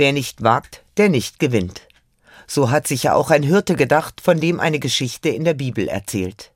[0.00, 1.82] Wer nicht wagt, der nicht gewinnt.
[2.46, 5.88] So hat sich ja auch ein Hirte gedacht, von dem eine Geschichte in der Bibel
[5.88, 6.52] erzählt.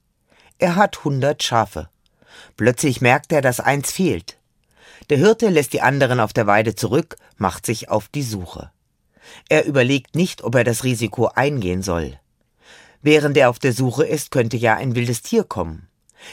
[0.57, 1.91] Er hat hundert Schafe.
[2.57, 4.39] Plötzlich merkt er, dass eins fehlt.
[5.11, 8.71] Der Hirte lässt die anderen auf der Weide zurück, macht sich auf die Suche.
[9.51, 12.19] Er überlegt nicht, ob er das Risiko eingehen soll.
[13.03, 15.91] Während er auf der Suche ist, könnte ja ein wildes Tier kommen.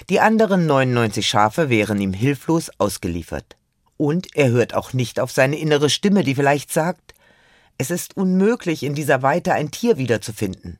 [0.09, 3.57] Die anderen 99 Schafe wären ihm hilflos ausgeliefert.
[4.01, 7.13] Und er hört auch nicht auf seine innere Stimme, die vielleicht sagt,
[7.77, 10.79] es ist unmöglich, in dieser Weite ein Tier wiederzufinden.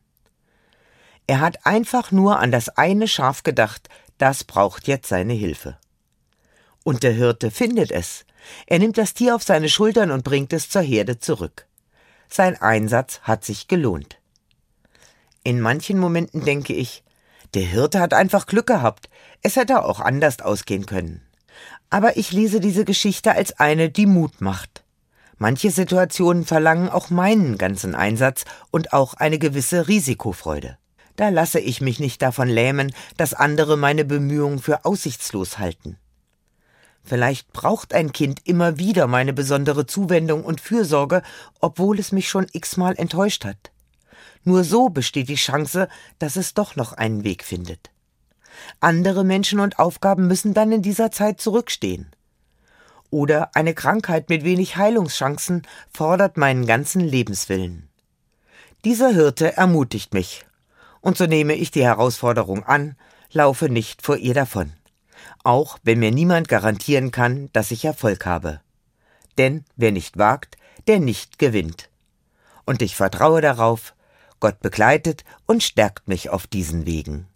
[1.27, 5.77] Er hat einfach nur an das eine Schaf gedacht, das braucht jetzt seine Hilfe.
[6.83, 8.25] Und der Hirte findet es.
[8.65, 11.67] Er nimmt das Tier auf seine Schultern und bringt es zur Herde zurück.
[12.27, 14.17] Sein Einsatz hat sich gelohnt.
[15.43, 17.03] In manchen Momenten denke ich,
[17.53, 19.11] der Hirte hat einfach Glück gehabt.
[19.43, 21.21] Es hätte auch anders ausgehen können.
[21.89, 24.83] Aber ich lese diese Geschichte als eine, die Mut macht.
[25.37, 30.77] Manche Situationen verlangen auch meinen ganzen Einsatz und auch eine gewisse Risikofreude.
[31.15, 35.97] Da lasse ich mich nicht davon lähmen, dass andere meine Bemühungen für aussichtslos halten.
[37.03, 41.23] Vielleicht braucht ein Kind immer wieder meine besondere Zuwendung und Fürsorge,
[41.59, 43.71] obwohl es mich schon x-mal enttäuscht hat.
[44.43, 45.87] Nur so besteht die Chance,
[46.19, 47.91] dass es doch noch einen Weg findet.
[48.79, 52.11] Andere Menschen und Aufgaben müssen dann in dieser Zeit zurückstehen.
[53.09, 57.89] Oder eine Krankheit mit wenig Heilungschancen fordert meinen ganzen Lebenswillen.
[58.85, 60.45] Dieser Hirte ermutigt mich.
[61.01, 62.95] Und so nehme ich die Herausforderung an,
[63.31, 64.73] laufe nicht vor ihr davon
[65.43, 68.61] auch wenn mir niemand garantieren kann, dass ich Erfolg habe.
[69.37, 71.89] Denn wer nicht wagt, der nicht gewinnt.
[72.65, 73.95] Und ich vertraue darauf,
[74.39, 77.27] Gott begleitet und stärkt mich auf diesen Wegen.